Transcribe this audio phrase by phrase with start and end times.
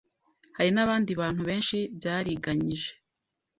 [0.57, 2.91] hari n'abandi bantu benshi byariganyije